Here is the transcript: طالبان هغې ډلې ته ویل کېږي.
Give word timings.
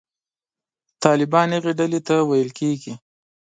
طالبان 1.03 1.47
هغې 1.57 1.71
ډلې 1.79 1.99
ته 2.07 2.15
ویل 2.29 2.49
کېږي. 2.59 2.93